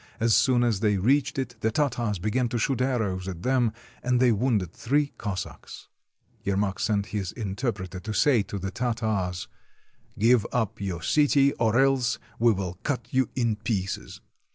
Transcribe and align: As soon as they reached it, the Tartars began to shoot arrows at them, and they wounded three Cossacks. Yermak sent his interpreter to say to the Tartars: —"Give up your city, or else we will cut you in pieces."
As 0.19 0.33
soon 0.33 0.63
as 0.63 0.79
they 0.79 0.97
reached 0.97 1.37
it, 1.37 1.55
the 1.59 1.69
Tartars 1.69 2.17
began 2.17 2.49
to 2.49 2.57
shoot 2.57 2.81
arrows 2.81 3.27
at 3.27 3.43
them, 3.43 3.71
and 4.01 4.19
they 4.19 4.31
wounded 4.31 4.73
three 4.73 5.13
Cossacks. 5.19 5.89
Yermak 6.43 6.79
sent 6.79 7.05
his 7.13 7.31
interpreter 7.33 7.99
to 7.99 8.11
say 8.11 8.41
to 8.41 8.57
the 8.57 8.71
Tartars: 8.71 9.47
—"Give 10.17 10.43
up 10.51 10.81
your 10.81 11.03
city, 11.03 11.53
or 11.53 11.79
else 11.79 12.17
we 12.39 12.51
will 12.51 12.79
cut 12.81 13.09
you 13.13 13.29
in 13.35 13.57
pieces." 13.57 14.21